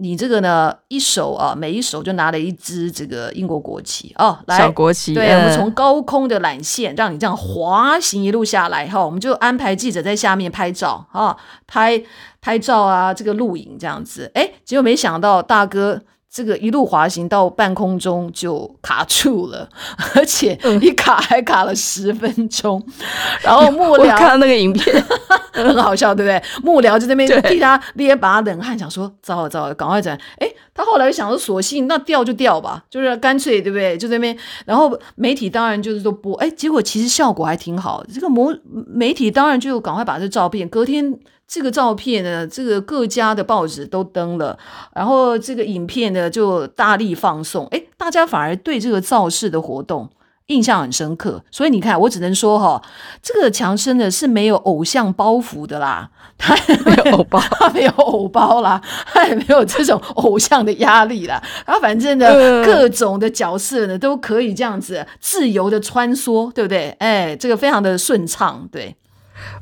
[0.00, 5.14] 你这个呢，一手啊，每一手就拿了一支这个英国国旗哦，来小国旗。
[5.14, 11.36] 对，我们从高空的缆线让你这样滑行一路下来哈，我们就安排记者在下面拍照啊，
[11.66, 12.02] 拍
[12.40, 14.30] 拍照啊，这个录影这样子。
[14.34, 16.02] 哎，结果没想到大哥。
[16.32, 19.68] 这个一路滑行到半空中就卡住了，
[20.14, 22.80] 而且一卡还卡了十分钟。
[23.42, 25.04] 然后幕僚看到那个影片
[25.52, 26.40] 很好笑，对不对？
[26.62, 30.16] 幕僚就在那边替他捏把冷汗，想说糟了糟了，赶快转。
[30.38, 33.98] 哎，他后来想说，索性那掉就掉吧，就是干脆对不对？
[33.98, 38.04] 就在那边，然后媒体当然就是都播，哎，结果其实效果还挺好。
[38.14, 38.44] 这个媒
[38.86, 41.18] 媒体当然就赶快把这照片隔天。
[41.50, 44.56] 这个照片呢，这个各家的报纸都登了，
[44.94, 50.08] 然后这个影片呢就大力放送，诶，大家反而对这个造势的活动
[50.46, 51.42] 印象很深刻。
[51.50, 52.80] 所以你看，我只能说哈，
[53.20, 61.42] 这个强生呢是没有偶像包袱的啦，他没有偶包， 他没有偶包啦，他也没有这种偶像的压力啦。
[61.66, 66.90] 然后反正呢，各种的角色呢都可以这样子自由的穿梭，对不对？
[67.00, 68.94] 哎，这个非常的顺畅，对。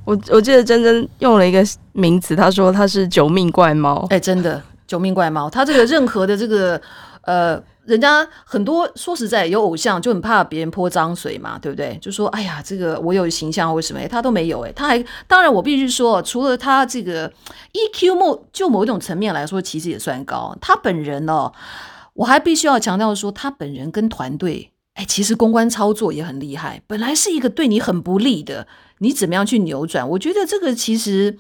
[0.05, 4.07] 我我记得珍珍用了一个名词，他说他是九命怪猫。
[4.11, 5.51] 哎，真的九命怪猫。
[5.51, 6.81] 他这个任何的这个
[7.23, 11.99] 呃，人家很多说实在有偶像就很怕别人泼脏水嘛，对不对？
[12.01, 14.01] 就说哎呀，这个我有形象，为什么？
[14.01, 17.31] 哎，他都没有哎，他还当然我必须说，除了他这个
[17.73, 20.57] EQ 某就某一种层面来说，其实也算高。
[20.61, 21.53] 他本人哦，
[22.15, 26.81] 我还必须要强调说，他本人跟团队哎，其实公关操作也很厉害。
[26.87, 28.67] 本来是一个对你很不利的。
[28.99, 30.09] 你怎么样去扭转？
[30.09, 31.37] 我觉得这个其实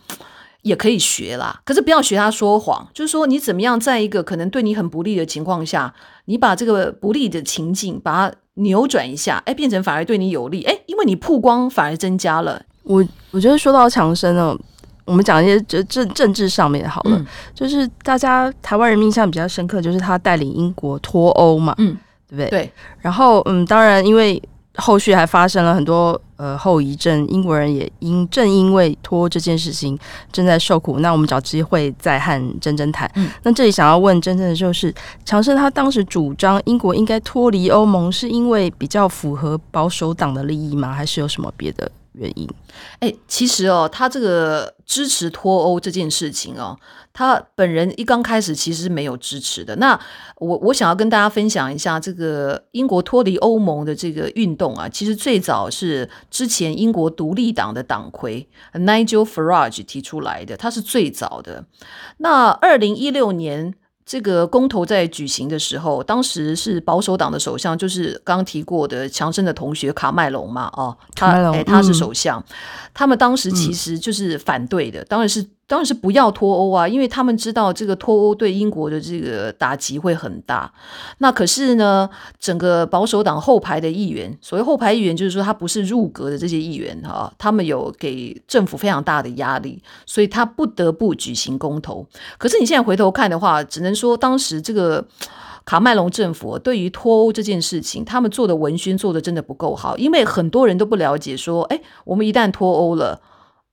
[0.62, 2.86] 也可以学啦，可是不要学他说谎。
[2.92, 5.92] 就是说，你怎么样在一个可能对你很不利的情况下，
[6.26, 12.60] 你把这个不利的情境把它扭转一下，哎，变成反而对你有利，哎，因为你曝光反而增加了。
[12.82, 14.56] 我我觉得说到强生呢，
[15.04, 21.96] 我们讲一些政政政治上面好了，嗯、就是大家台湾人印象比较深刻，就是他带领英国脱欧嘛，嗯，
[22.28, 22.50] 对不对？
[22.50, 22.72] 对。
[23.00, 24.42] 然后嗯，当然因为。
[24.78, 29.98] 后续还发生了很多呃后遗症，英国人也因正因为脱这件事情
[30.32, 31.00] 正在受苦。
[31.00, 33.10] 那我们找机会再和珍珍谈。
[33.16, 40.92] 嗯、那这里想要问珍珍的就是，强生他当时主张英国应该脱离欧盟，是因为比较符合保守党的利益吗？
[40.92, 42.48] 还是有什么别的原因？
[43.00, 46.78] 哎，其实哦，他这个支持脱欧这件事情哦。
[47.12, 49.74] 他本人一刚开始其实没有支持的。
[49.76, 49.98] 那
[50.37, 61.64] 我我想要跟大家分享一下这个英国脱离欧盟的这个运动啊，其实最早是之前英国独立党的党魁 Nigel Farage 提出来的，他是最早的。
[62.18, 63.74] 那二零一六年。
[64.08, 72.54] 这个公投在举行的时候，当时是保守党的首相，就是刚提过的强生的同学卡麦隆嘛，哦，他哎他是首相，嗯、
[72.94, 75.46] 他们当时其实就是反对的，嗯、当然是。
[75.68, 80.72] 当然是不要脱欧啊，因为他们知道这个脱欧对英国的这个打击会很大。
[81.18, 82.09] 那可是呢，
[82.40, 92.07] 整个保守党后排的议员，所谓后排议员，就是说他不是入阁的这些议员哈，他们有给政府非常大的压力，所以他不得不举行公投。
[92.38, 95.07] 可是你现在回头看的话，只能说当时这个
[95.66, 103.20] 卡麦隆政府对于脱欧这件事情，他们做的文宣做的真的不够好，因为很多人都不了解说，哎，我们一旦脱欧了，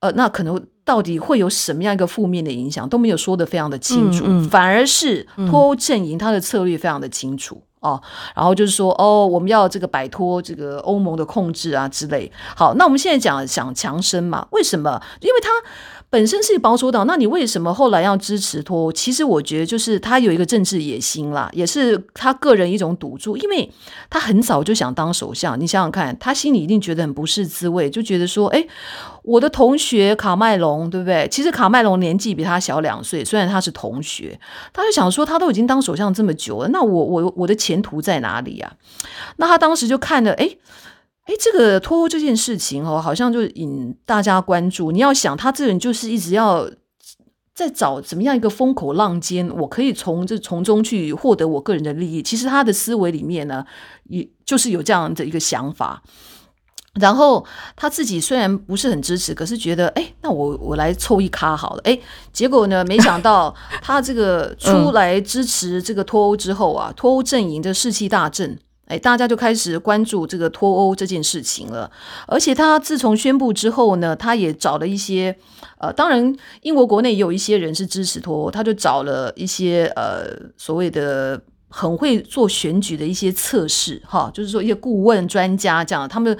[0.00, 0.62] 呃，那可能。
[0.86, 8.02] 到底会有什么样一个负面的影响都没有说的非常的清楚，嗯嗯、反而是脱欧阵营他的策略非常的清楚、嗯、哦，
[8.34, 12.32] 然后就是说哦，我们要这个摆脱这个欧盟的控制啊之类。
[12.56, 15.02] 好，那我们现在讲想强生嘛，为什么？
[15.20, 15.50] 因为他。
[16.16, 18.90] 本身是保守党，那你为什么后来要支持脱欧？
[18.90, 23.70] 其实我觉得就是他有一个政治野心啦，也是他个人一种赌注，因为
[24.08, 25.60] 他很早就想当首相。
[25.60, 28.66] 你想想看，他心里一定觉得很不是滋味，就觉得说，哎，
[29.24, 31.28] 我的同学卡麦隆，对不对？
[31.30, 34.40] 其实卡麦隆年纪比他小两岁，虽然他是同学，
[34.72, 38.72] 他就想说，他都已经当首相这么久了，那我我我的前途在哪里呀？
[39.36, 40.56] 那他当时就看着，哎。
[41.26, 44.92] 哎，这个脱欧这件事情哦，好像就引大家关注。
[44.92, 46.70] 你要想，他这个人就是一直要
[47.52, 52.22] 在找怎么样一个风口浪尖，我可以从这从中去获得我个人的利益。
[52.22, 53.66] 其实他的思维里面呢，
[54.04, 56.02] 也就是有这样的一个想法。
[57.00, 61.82] 然后他自己虽然不是很支持，可是觉得，哎，那我我来凑一咖好了。
[61.84, 61.98] 哎，
[62.32, 68.58] 结果呢，没想到他这个出来支持这个脱欧之后啊，脱欧阵营的士气大振。
[68.86, 71.90] 哎，大家就开始关注这个脱欧这件事情了。
[72.26, 75.36] 而且他自从宣布之后呢，他也找了一些，
[75.78, 81.40] 呃，当然英国国内也有一些人是支持脱欧，他就找了一些呃所谓的。
[81.78, 86.34] 很会做选举的一些测试，哈，就是说一些顾问专家这样，他们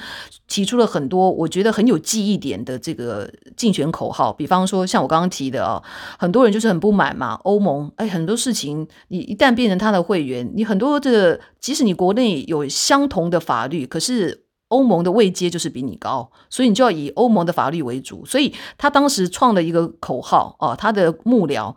[0.49, 5.83] 提出了很多我觉得很有记忆点的这个竞选口号，比方说像我刚刚提的啊，
[6.18, 21.75] 很多人就是很不满嘛，欧盟，哎，很多事情你一旦变成他的会员，你很多的即使你国内有相同的法律，可是欧盟的位阶就是比你高，所以你就要以欧盟的法律为主，所以他当时创了一个口号啊，他的幕僚。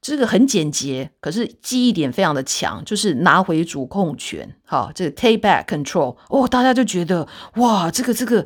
[0.00, 8.44] 这个很简洁，可是记忆点非常的强，就是拿回主控权，好，这个 take back control，哦，大家就觉得哇，这个这个，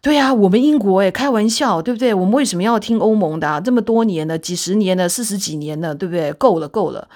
[0.00, 2.14] 对啊，我们英国诶，开玩笑，对不对？
[2.14, 3.60] 我们为什么要听欧盟的啊？
[3.60, 6.32] 这么多年了，几十年了，四十几年了，对不对？
[6.32, 7.06] 够了，够了。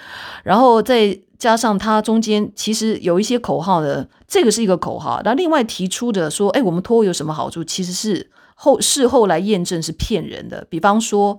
[0.44, 7.64] 然后再加上它中间其实有一些口号的，这个是一个口号，那另外提出的说，哎，我们脱欧有什么好处？
[7.64, 8.30] 其实是。
[8.60, 10.66] 后事后来验证是骗人的。
[10.68, 11.38] 比方说，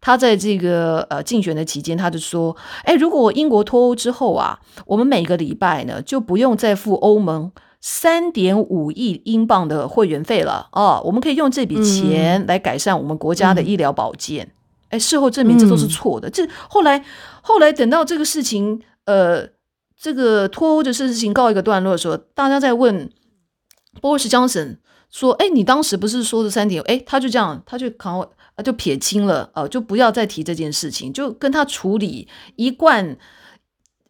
[0.00, 14.50] 他在这个呃竞选的期间，他就说：“哎，如果英国脱欧之后啊，我们每个礼拜呢就不用再付欧盟三点五亿英镑的会员费了哦，我们可以用这笔钱来改善我们国家的医疗保健。”
[14.90, 16.28] 哎、嗯，事后证明这都是错的。
[16.28, 17.04] 嗯、这后来
[17.40, 19.46] 后来等到这个事情呃
[19.96, 23.08] 这个脱欧的事情告一个段落的时候，大家在问
[24.02, 24.78] Boris Johnson。
[25.10, 26.82] 说，哎，你当时不是说的三点？
[26.82, 28.28] 哎，他就这样，他就扛，
[28.64, 33.16] 就撇清了，呃，就不要再提这件事情，就跟他处理一贯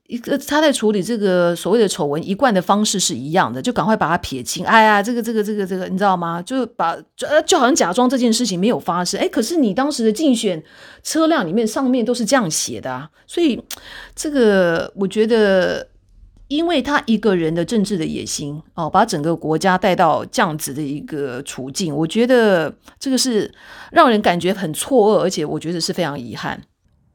[0.09, 4.67] 一个他在处理这个所谓的丑闻一贯的方式是一样的，就赶快把它撇清。
[4.67, 6.43] 哎呀，这个这个这个这个，你知道吗？
[6.43, 9.21] 就把就就好像假装这件事情没有发生。
[9.21, 10.63] 哎，可是你当时的竞选
[11.03, 13.63] 车辆里面上面都是这样写的啊，所以
[14.17, 15.87] 这个我觉得。
[16.49, 23.53] 因为他一个人的政治的野心哦，把整个国家带到这样子的一个处境，我觉得这个是
[23.93, 26.61] 让人感觉很错愕，而且我觉得是非常遗憾。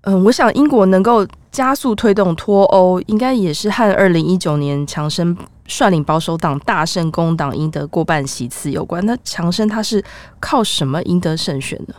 [0.01, 9.03] 嗯，我想英国能够加速推动脱欧，应该也是和二零一九年强生率领保守党大胜工党赢得过半席次有关。
[9.05, 10.03] 那强生他是
[10.39, 11.95] 靠什么赢得胜选呢？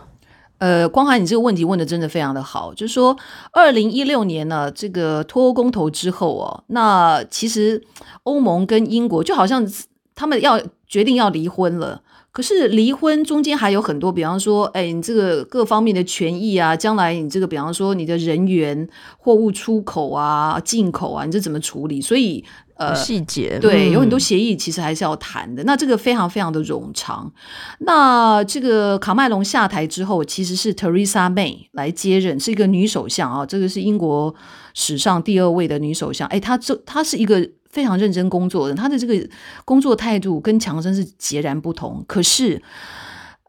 [0.64, 2.72] 呃，光涵，你这个问题问的真的非常的好。
[2.72, 3.14] 就是说，
[3.52, 7.82] 二零一六年呢，这个脱欧公投之后哦，那其实
[8.22, 9.70] 欧盟跟英国就好像
[10.14, 12.00] 他们要决定要离婚了。
[12.32, 22.00] 可是离婚中间还有很多，比方说，哎，你这个各方面的权益啊，将来你这个，比方说你的人员、货物出口啊、进口啊，你这怎么处理？
[22.00, 22.42] 所以。
[22.76, 25.62] 呃，细节对，有很多协议其实还是要谈的。
[25.62, 27.32] 嗯、那这个非常非常的冗长。
[27.78, 33.46] 那这个卡麦隆下台之后，其实是 Theresa May 来接任，是一个女首相啊。
[33.46, 34.34] 这个是英国
[34.74, 36.26] 史上第二位的女首相。
[36.26, 39.28] 哎，她这她是一个非常认真工作的人，她的这个
[39.64, 42.04] 工作态度跟强生是截然不同。
[42.08, 42.60] 可是，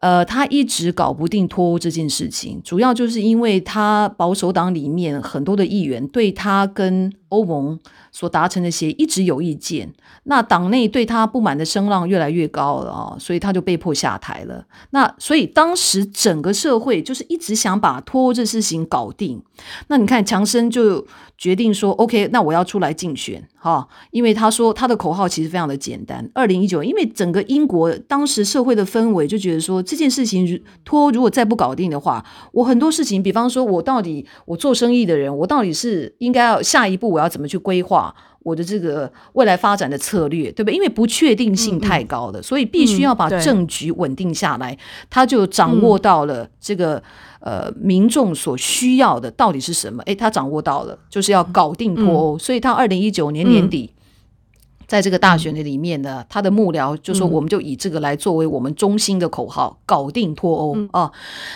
[0.00, 7.80] 呃，她一直搞不定脱欧这件事情，主要就是因为她保守党里面很多的议员对她跟欧盟。
[8.16, 14.64] 所达成的协议一直有意见，那党内对他不满的声浪越来越高了啊，所以他就被迫下台了。
[14.92, 19.42] 那所以当时整个社会就是一直想把脱欧这事情搞定。
[19.88, 26.30] 那你看强生就决定说：“OK，那我要出来竞选。”哈，因为他说他的口号其实非常的简单。
[26.32, 38.05] 二零一九，因为整个英国当时社会的氛围就觉得说这件事情脱欧如果再不搞定的话，我很多事情，比方说我到底我做生意的人，我到底是应该要下一步我要怎么去规划。
[38.40, 40.74] 我的这个未来发展的策略，对不对？
[40.74, 44.72] 因为不确定性太高了，嗯、所以必须要把政局稳定下来。
[44.72, 44.78] 嗯、
[45.10, 47.02] 他就掌握到了这个、
[47.40, 50.02] 嗯、呃民众所需要的到底是什么？
[50.04, 52.36] 诶，他掌握到了，就是要搞定脱欧。
[52.36, 61.10] 嗯、所以他二零一九年年底，嗯、在这个大选的里面呢，他的幕僚就说：“我们就以这个来作为我们中心的口号，搞定脱欧、嗯、啊。”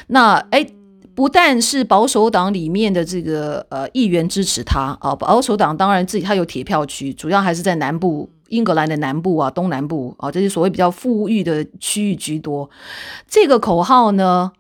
[0.08, 0.74] 那诶。
[1.20, 12.70] 不但是保守党里面的这个呃议员支持他啊，保守党当然自己他有铁票区，主要还是在南部英格兰的南部啊、东南部啊，这些所谓比较富裕的区域居多。
[13.28, 14.52] 这个口号呢，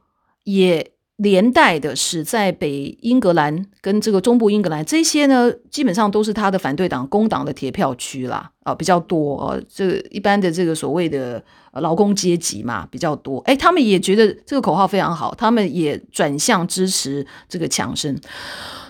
[0.44, 11.42] 也连带的是在北英格兰跟这个中部英格兰这些呢，基本上都是他的反对党工党的铁票区啦啊，比较多啊，这个一般的这个所谓的。
[11.74, 18.18] 劳工阶级嘛比较多，诶，他们也觉得这个口号非常好，他们也转向支持这个强生，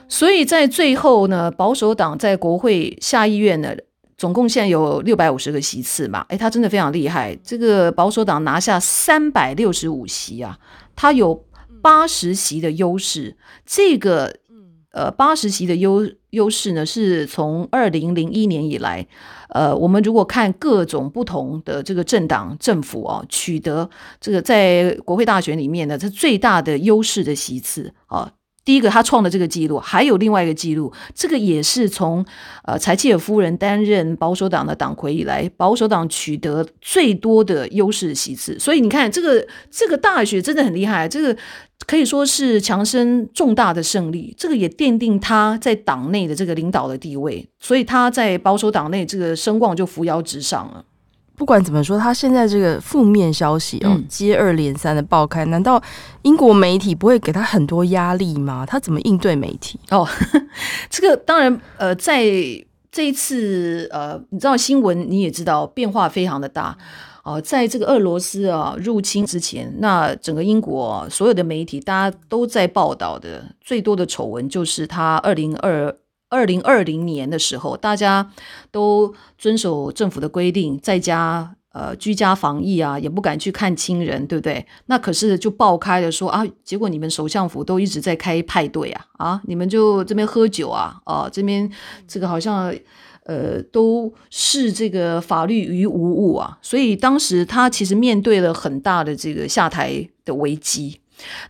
[0.08, 3.76] 所以在最后呢，保守党在国会下议院呢，
[4.16, 10.58] 总共现在有六百五十个席次嘛，诶，他真的非常厉害，这个保守党拿下三百六十五席啊，
[10.96, 11.34] 他有
[11.82, 14.36] 八十席的优势，这个。
[14.92, 19.06] 呃，八十席的优优势呢，是从二零零一年以来，
[19.50, 23.88] 呃，我们如果看各种不同的这个政党政府哦，取得
[24.20, 28.32] 这个在国会大选里面呢，它最大的优势的席次啊。
[28.64, 32.24] 第一个，他创的这个记录，还有另外一个记录，这个也是从
[32.64, 38.58] 呃柴契尔夫人担任保守党的党魁以来，保守党取得最多的优势的席次。
[38.58, 41.36] 所以你看，这个这个大选真的很厉害，这个
[41.86, 50.84] 可以说是强生重大的胜利，这个也奠定他在党内的这个领导的地位，所以他在保守党内这个声望就扶摇直上了。
[51.40, 55.82] 不管怎么说，他现在这个负面消息哦，嗯、接二连三的爆开，难道
[56.20, 58.66] 英国媒体不会给他很多压力吗？
[58.66, 59.80] 他怎么应对媒体？
[59.90, 60.06] 哦，
[60.90, 62.22] 这个当然，呃，在
[62.92, 66.76] 这一次，呃，你知道新闻你也知道变化非常的大
[67.24, 75.96] 哦、呃，在这个俄罗斯啊入侵之前，那整个英国、啊、所有的媒体大家都在报道的最多的丑闻就是他二零二。
[76.30, 78.30] 二零二零年的时候，大家
[78.70, 84.64] 都遵守政府的规定，在家呃居家防疫啊，也不敢去看亲人，对不对？
[84.86, 91.70] 那可是就爆开了说啊，结果你们首相府都一直在开派对啊，啊，你们就这边喝酒啊，啊，这边
[92.06, 92.72] 这个好像
[93.24, 101.00] 呃都视这个法律于无物啊，所以当时他其实面对了很大的这个下台的危机。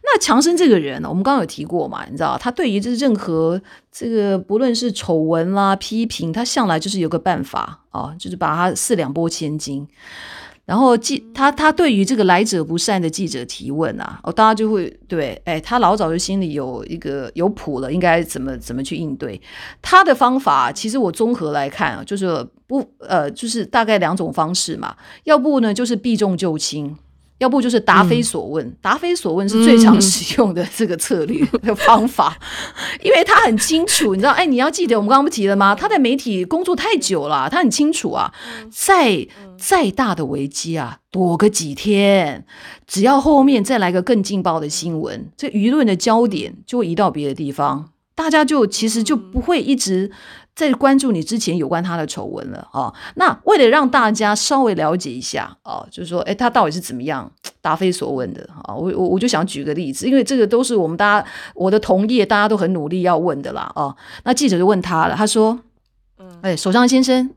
[0.03, 9.87] 那强生这个人呢，我们刚刚有提过嘛，你知道，他对于这任何这个不论是丑闻啦、批评，他向来就是有个办法啊，就是把他四两拨千斤。
[10.67, 19.41] 然后记他他对于这个来者不善的记者提问啊，哦，大家就会对，哎，他老早就心里有一个有谱了，应该怎么怎么去应对。
[19.83, 24.95] 他的方法其实我综合来看啊，就是不呃，就是大概两种方式嘛，
[25.25, 26.97] 要不呢就是避重就轻。
[27.41, 28.65] 要不就是答非所问。
[28.65, 35.75] 嗯、答非所问是最常使用的这个策略 的方法，嗯、 因为他很清楚，你知道，哎，你要记得我们刚刚不提了吗？
[35.75, 38.33] 他在媒体工作太久了，他很清楚啊，
[38.71, 39.27] 再
[39.59, 42.45] 再大的危机啊，躲个几天，
[42.87, 50.13] 只要后面再来个更劲爆的新闻，这舆论的焦点就会移到别的地方，大家就其实就不会一直。
[50.61, 57.33] 在关注你之前有关他的丑闻了啊、哦，那为了让大家稍微了解一下啊、哦，就是说，哎，他到底是怎么样
[57.63, 58.75] 答非所问的啊、哦？
[58.75, 65.59] 我我我就想举个例子，因为这个都是我们大家我的同业，大家都很努力要问的啦哦，那记者就问他了，他说，
[66.19, 67.31] 嗯哎，首相先生，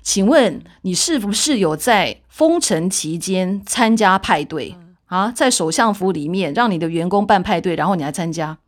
[0.00, 5.32] 请问你是不是有在封城期间参加派对啊？
[5.34, 8.58] 在首相府里面让你的员工办派对，然后你还参加啊？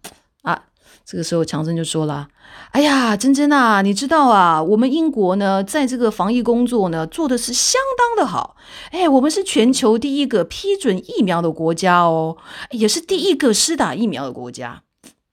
[1.04, 2.28] 这个时候强生就说了。
[2.70, 8.56] 哎呀，珍珍啊，你知道啊，我们英国呢，在这个防疫工作呢，做的是相当的好。
[8.90, 12.36] 哎，我们是全球第一个批准疫苗的国家哦，
[12.70, 14.82] 也是第一个施打疫苗的国家。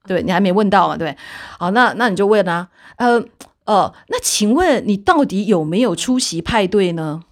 [0.06, 0.96] 对，你还没问到嘛？
[0.96, 1.16] 对，
[1.58, 3.22] 好，那那你就问啊，呃
[3.64, 7.22] 呃，那请问你到底有没有出席派对呢？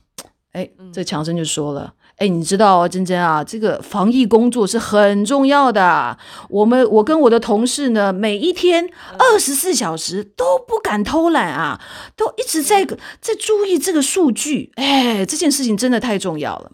[0.53, 1.95] 哎，这强生就说了。
[2.19, 6.19] 哎，你知道啊，珍珍啊，这个防疫工作是很重要的。
[6.51, 11.81] 我们我跟我的同事呢，每一天二十四小时都不敢偷懒啊，
[12.17, 12.85] 都一直在
[13.21, 14.73] 在注意这个数据。
[14.75, 16.73] 哎，这件事情真的太重要了。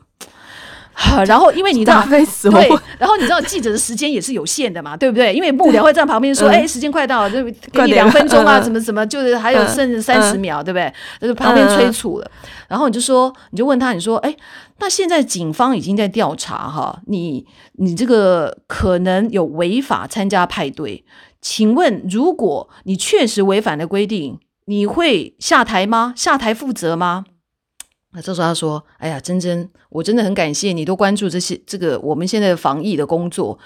[1.27, 2.69] 然后，因为你知道，对，
[2.99, 5.35] 然后你知道记者的时间也是有限的嘛，对不对？
[5.35, 7.43] 因为幕僚会在旁边说：“哎，时间快到了，就
[7.73, 12.31] 给你两分钟啊，怎么怎么，就是还有剩三十秒，对不对？”就是旁边催促了。
[12.69, 14.35] 然后你就说，你就问他，你说：“哎，
[14.79, 21.05] 那现在警方已经在调查哈，你你这个可能有违法参加派对，
[21.41, 26.15] 请问如果你确实违反了规定，你会下台吗？
[26.17, 27.25] 下台负责吗？”
[28.15, 33.59] 那这时候他说：“哎呀，珍珍，我真的很感谢你都关注这些这个我们现在的防疫的工作。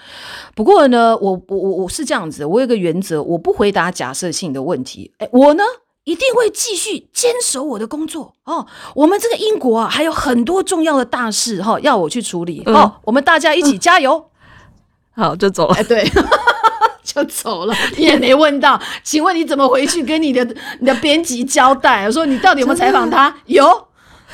[0.55, 5.13] 不过呢，我我我我是这样子，我有个原则，我不回答假设性的问题。
[5.19, 5.63] 哎，我呢
[6.03, 8.65] 一定会继续坚守我的工作哦。
[8.95, 12.63] 我们这个英国啊，还有很多重要的大事哈、哦，要我去处理。
[12.65, 14.31] 好、嗯哦，我们大家一起加油。
[15.15, 15.75] 嗯、 好，就走了。
[15.75, 16.09] 哎，对，
[17.05, 17.75] 就走了。
[17.95, 20.43] 你也没问到，请问你怎么回去跟你的
[20.79, 22.05] 你的编辑交代？
[22.05, 23.35] 我说你到底有没有采访他？
[23.45, 23.85] 有。”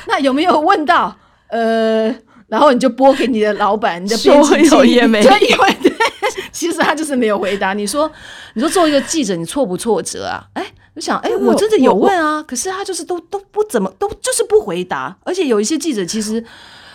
[0.08, 1.16] 那有没有问到？
[1.48, 2.06] 呃，
[2.48, 5.92] 然后你就拨给你的老板，你的编辑说有也没有， 因为 对，
[6.50, 7.72] 其实他就是没有回答。
[7.72, 8.10] 你说，
[8.54, 10.44] 你说作为一个记者，你挫不挫折啊？
[10.54, 15.16] 哎，我想，哎，我真的有问啊，可是他就是都都不怎么，都就是不回答。
[15.24, 16.44] 而且有一些记者其实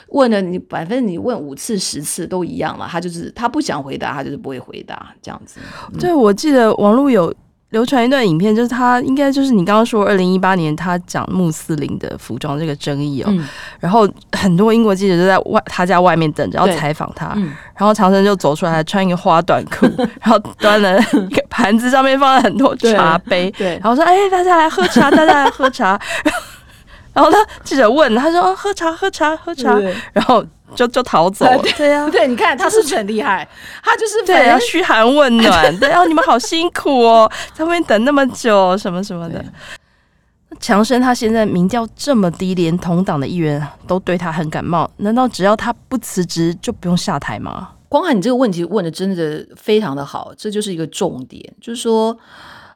[0.10, 5.60] 问了你，反正你问五次十次都一样了，他就是他不想回答，他就是不会回答这样子。
[5.94, 7.34] 嗯、对，我记得网络有。
[7.72, 13.48] 流传一段影片，就是他应该就是你刚刚说，二零一八年他讲穆斯林的服装这个争议哦，嗯、
[13.80, 19.88] 然后很多英国记者就在外他家外面等着要采访他，嗯、然后长生就走出来，穿一个花短裤，
[20.22, 21.00] 然后端了
[21.30, 26.00] 一个盘子，上面放了很多茶杯，对，对然后说：“哎，大家来喝茶，大家来喝茶。
[27.14, 29.80] ”然后他记者问，他说：“喝茶，喝茶，喝茶。”
[30.12, 30.46] 然后。
[30.76, 33.48] 就就逃走了，对呀， 对，你看他是不是很厉害？
[33.84, 39.44] 他就是对，要嘘寒问暖， 对，然后你们好辛苦哦，在外面等那么久，什么什么的。
[40.60, 47.70] 强生他现在民调这么低，连同党的议员都对他很感冒，难道只要他不辞职就不用下台吗？
[47.90, 52.16] 光汉，你这个问题问的真的非常的好，这就是一个重点，就是说，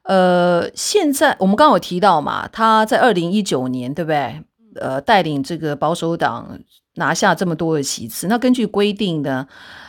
[0.03, 4.41] 呃，现在我们刚刚有提到嘛，他在二零一九年，对不对？
[4.79, 6.57] 呃，带领这个保守党。
[6.95, 9.47] 拿下这么多的席次，那根据规定呢，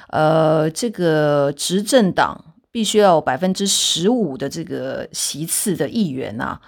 [0.08, 6.60] 呃，这个执政党必须要有百分之十五的这个席次的议员啊，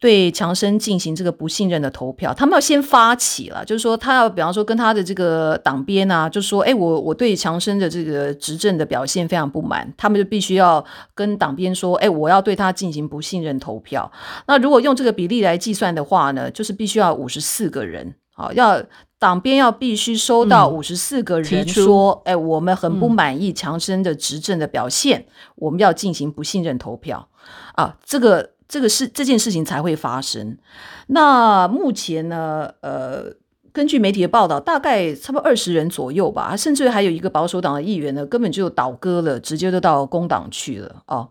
[0.00, 2.34] 对强生进行这个不信任的投票。
[2.34, 10.84] 他们要先发起了，就是说他要比方说跟他的这个党鞭啊，就说，哎，我我对强生的这个执政的表现非常不满，他们就必须要
[11.14, 14.10] 跟党鞭说，哎，我要对他进行不信任投票。
[14.46, 18.14] 那如果用这个比例来计算的话呢，就是必须要五十四个人。
[18.34, 18.82] 好，要
[19.18, 27.28] 党边要必须收到五十四个人说，哎、嗯，我们很不满意强生的执政的表现，嗯、我们要进行不信任投票
[27.74, 30.58] 啊，这个这个事这件事情才会发生。
[31.06, 33.34] 那目前呢，呃。
[33.74, 41.28] 根据媒体的报道，大概差不多二十人左右吧，甚至还有一个保守党的议员呢，根本就倒戈了，直接都到工党去了哦。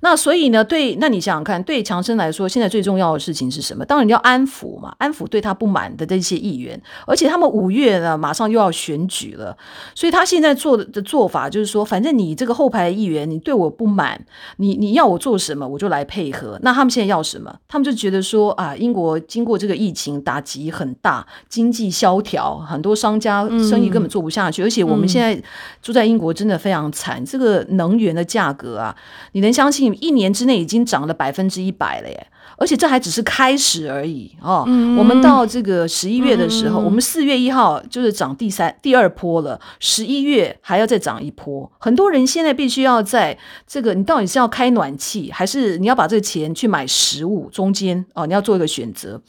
[0.00, 3.84] 那所以呢，对，那你想想看，对强生来说，现在最重要的事情是什么？
[3.84, 9.56] 当然要安抚嘛，安抚对他不满的这些议员，而且他们五月呢，马上又要选举了，
[9.94, 14.26] 所以他现在做的的做法就是说，反正你这个后排的议员，你对我不满，
[14.56, 16.58] 你你要我做什么，我就来配合。
[16.62, 17.56] 那他们现在要什么？
[17.68, 21.83] 他们就觉得说啊，英国经过这个疫情打击很大，经济。
[21.84, 24.62] 济萧条，很多商家生意根本做不下去。
[24.62, 25.40] 嗯、而且我们现在
[25.82, 27.22] 住在英国，真的非常惨。
[27.22, 28.96] 嗯、这个能源的价格啊，
[29.32, 32.26] 你能相信一年之内已经涨了百分之一百了耶？
[32.56, 34.64] 而且这还只是开始而已哦。
[34.66, 41.70] 嗯、我们到这个十一月的时候，嗯、我们四月一号就是涨第三、第二波了，十一月还要再涨一波。
[41.78, 43.36] 很多人现在必须要在
[43.66, 47.48] 这个，你到底是要开暖气，还是你要把这个钱去买食物？
[47.50, 49.20] 中间哦，你要做一个选择。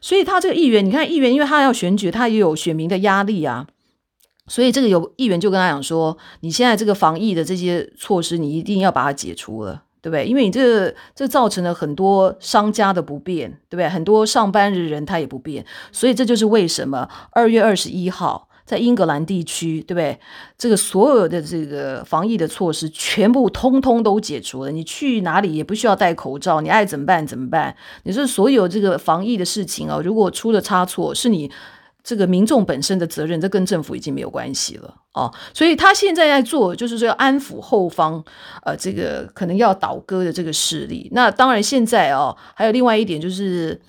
[0.00, 3.66] 所以他这个议员，你看议员，因为他要选举，他也有选民的压力啊。
[4.46, 10.26] 所以这个有议员就跟他讲说：“你现在这个防疫的这些措施，你一定要把它解除了。”对不对？
[10.26, 13.88] 因为你这、这造成了很多商家的不便，对不对？
[13.88, 20.18] 很多上班的人他也不便，所以这就是为什么二月二十一号在英格兰地区，对不对？
[20.56, 27.76] 这个所有的这个防疫的措施全部通通都解除了，你去哪里也不需要戴口罩，你爱怎么办怎么办？
[28.04, 31.50] 你说所有这个防疫的事情啊，如果出了差错，是你。
[32.02, 38.24] 这个民众本身的责任，这跟政府已经没有关系了哦，所以他现在在做，就是说要安抚后方，
[38.64, 41.08] 呃，这个可能要倒戈的这个势力。
[41.12, 43.80] 那当然，现在哦，还有另外一点就是。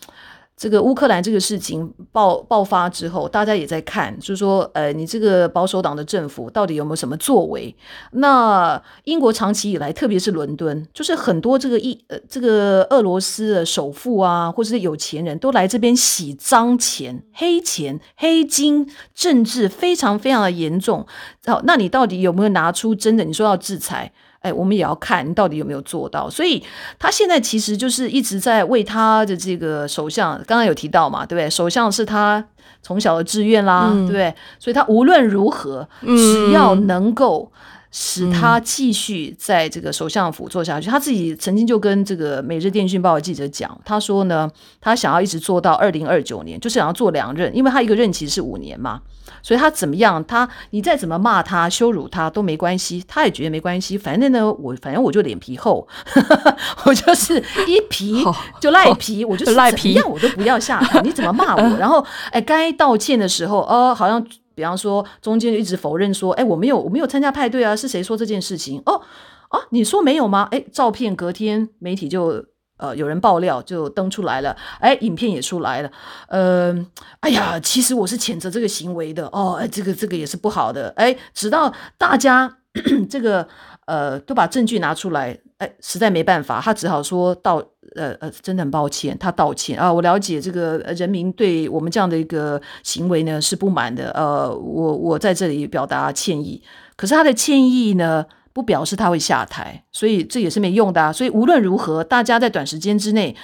[0.62, 7.76] 这个乌克兰这个事情爆爆发之后，大家也在看，就是说，呃，你这个保守党的政府到底有没有什么作为？
[8.12, 21.03] 那英国长期以来，特别是伦敦，就是很多这个一呃这个俄罗斯的首富啊，或者是有钱人都来这边洗脏钱、黑钱、黑金，政治非常非常的严重。
[21.47, 23.24] 好，那你到底有没有拿出真的？
[23.24, 24.14] 你说要制裁？
[24.41, 26.29] 哎，我们也要看你到底有没有做到。
[26.29, 26.61] 所以
[26.99, 31.49] 他现在其实就是一直在为他的这个首相，刚刚有提到嘛，对不对？
[31.49, 32.43] 首相是他
[32.81, 34.33] 从小的志愿啦，嗯、对不对？
[34.59, 37.51] 所以他无论如何，只要能够
[37.91, 49.01] 使他继续在这个首相府做下去，嗯、他自己曾经就跟这个《每日电讯报》的记者讲，他说呢，他想要一直做到二零二九年，就是想要做两任，因为他一个任期是五年嘛。
[49.41, 50.23] 所以他怎么样？
[50.25, 53.97] 他你再怎么骂他、羞辱他都没关系，他也觉得没关系。
[53.97, 55.87] 反正呢，我反正我就脸皮厚，
[56.85, 57.37] 我就是
[57.67, 58.23] 一皮
[58.59, 61.01] 就赖皮，我就是 赖皮，怎样我都不要下台。
[61.01, 61.61] 你怎么骂我？
[61.77, 68.81] 然后 哎，该道歉的时候，哦，好像比方说中间就一直否认说，哎，我没有我没有参加派对啊，是谁说这件事情？
[68.85, 69.01] 哦
[69.49, 70.47] 啊，你说没有吗？
[70.51, 72.45] 哎，照片隔天媒体就。
[72.82, 75.91] 呃，有人爆料就登出来了，哎，影片也出来了，
[76.27, 76.75] 呃，
[77.19, 82.57] 哎呀，其实我是谴责这个行为的哦，哎，这个这个也是不好的，哎，直到大家
[83.07, 83.47] 这个
[83.86, 87.63] 呃都把证据拿出来，哎，实在没办法，他只好说道，
[87.95, 89.77] 呃呃，真的很抱歉，他道歉。
[89.77, 96.63] 啊，我了解这个人民对我们这样的一个行为呢是不满的，呃，我我在这里表达歉意，
[96.95, 101.12] 可是他的歉意呢，不表示他会下台，所以这也是没用的啊。
[101.12, 103.36] 所以无论如何，大家在短时间之内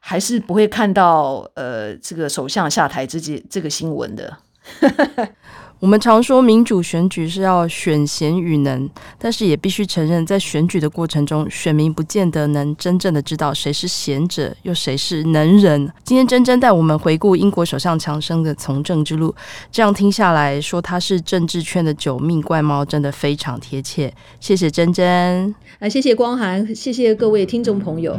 [0.00, 4.36] 还是不会看到呃这个首相下台这件这个新闻的。
[5.80, 15.88] 我们常说民主选举是要选贤与能，但是也必须承认，在选举的过程中，选民不见得能真正的知道谁是贤者，又谁是能人。
[16.02, 19.32] 今天真真带我们回顾英国首相强生的从政之路，
[19.70, 24.12] 这样听下来说他是政治圈的九命怪猫，真的非常贴切。
[24.40, 28.18] 谢谢真真，啊，谢谢光涵，谢谢各位听众朋友。